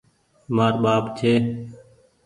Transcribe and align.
مآر 0.55 0.73
ٻآپ 0.83 1.03
ڇي۔ 1.17 1.33